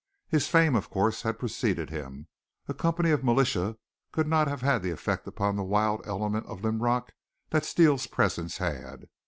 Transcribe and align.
His 0.29 0.47
fame, 0.47 0.75
of 0.75 0.89
course, 0.89 1.21
had 1.21 1.37
preceded 1.37 1.91
him. 1.91 2.27
A 2.67 2.73
company 2.73 3.11
of 3.11 3.23
militia 3.23 3.77
could 4.11 4.25
not 4.27 4.47
have 4.47 4.61
had 4.61 4.81
the 4.81 4.89
effect 4.89 5.27
upon 5.27 5.55
the 5.55 5.63
wild 5.63 6.01
element 6.07 6.47
of 6.47 6.61
Linrock 6.63 7.09
that 7.51 7.65
Steele's 7.65 8.07
presence 8.07 8.57
had. 8.57 9.05